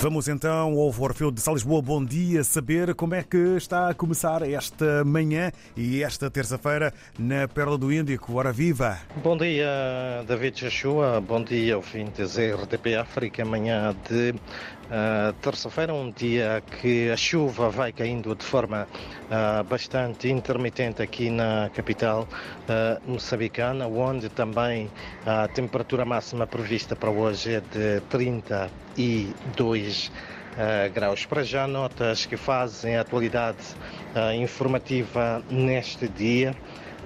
[0.00, 1.82] Vamos então ao Orfeu de Salisboa.
[1.82, 7.48] Bom dia, saber como é que está a começar esta manhã e esta terça-feira na
[7.48, 8.36] Pérola do Índico.
[8.36, 8.96] hora viva!
[9.24, 9.66] Bom dia,
[10.28, 11.20] David Chachua.
[11.20, 13.44] Bom dia, ouvintes RTP África.
[13.44, 14.30] Manhã de
[14.88, 21.28] uh, terça-feira, um dia que a chuva vai caindo de forma uh, bastante intermitente aqui
[21.28, 22.28] na capital
[22.68, 24.88] uh, moçambicana, onde também
[25.26, 30.10] a temperatura máxima prevista para hoje é de 32 16 uh,
[30.58, 31.24] ah, graus.
[31.24, 33.58] Para já, notas que fazem a atualidade
[34.14, 36.54] uh, informativa neste dia.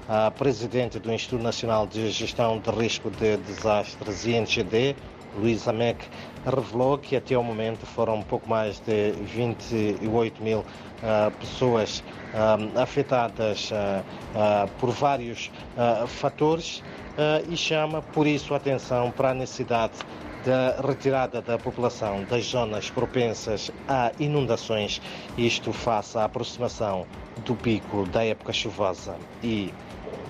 [0.09, 4.97] A presidente do Instituto Nacional de Gestão de Risco de Desastres, INGD,
[5.37, 5.98] Luísa Mec,
[6.45, 12.01] revelou que até o momento foram pouco mais de 28 mil uh, pessoas
[12.34, 15.51] uh, afetadas uh, por vários
[16.06, 16.83] fatores
[17.49, 19.95] e chama por isso a atenção para a necessidade
[20.45, 25.03] da retirada da população das zonas propensas a inundações,
[25.37, 27.06] isto face à aproximação
[27.45, 29.75] do pico da época chuvosa e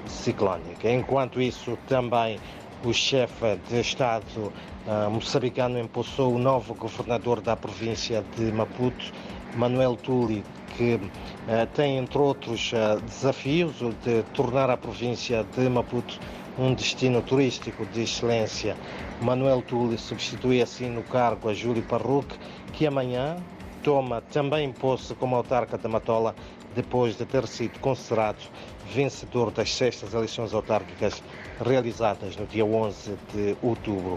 [0.06, 0.90] ciclónica.
[0.90, 2.38] Enquanto isso, também
[2.84, 4.52] o chefe de Estado
[4.86, 9.12] uh, moçambicano empossou o novo governador da província de Maputo,
[9.56, 10.44] Manuel Tuli,
[10.76, 16.18] que uh, tem, entre outros uh, desafios, o de tornar a província de Maputo
[16.58, 18.76] um destino turístico de excelência.
[19.22, 22.36] Manuel Tuli substitui assim no cargo a Júlio Parruque,
[22.72, 23.36] que amanhã
[23.82, 26.34] toma também posse como autarca da Matola,
[26.78, 28.38] depois de ter sido considerado
[28.94, 31.20] vencedor das sextas eleições autárquicas
[31.60, 34.16] realizadas no dia 11 de outubro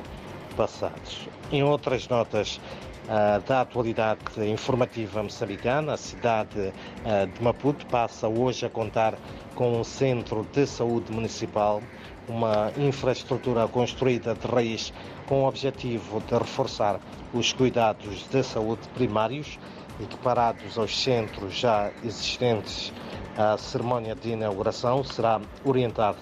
[0.56, 1.28] passados.
[1.52, 2.58] Em outras notas
[3.06, 9.18] uh, da atualidade informativa moçambicana, a cidade uh, de Maputo passa hoje a contar
[9.56, 11.82] com um centro de saúde municipal,
[12.30, 14.94] uma infraestrutura construída de raiz
[15.26, 17.00] com o objetivo de reforçar
[17.34, 19.58] os cuidados de saúde primários,
[20.00, 22.94] equiparados aos centros já existentes.
[23.38, 26.18] A cerimónia de inauguração será orientada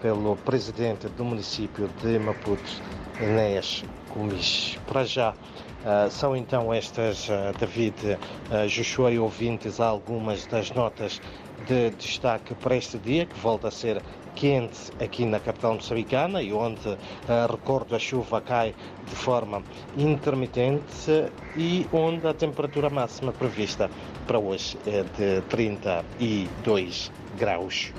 [0.00, 2.82] pelo presidente do município de Maputo,
[3.20, 4.78] Enéas Gomes.
[4.86, 11.20] Para já, uh, são então estas, uh, David, uh, Joshua e ouvintes, algumas das notas
[11.66, 14.02] de destaque para este dia, que volta a ser
[14.34, 16.98] quente aqui na capital moçambicana e onde,
[17.48, 18.74] recordo, a chuva cai
[19.08, 19.62] de forma
[19.96, 23.88] intermitente e onde a temperatura máxima prevista
[24.26, 27.92] para hoje é de 32 graus.